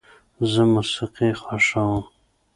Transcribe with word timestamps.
زه 0.51 0.61
موسیقي 0.73 1.29
خوښوم. 1.41 2.03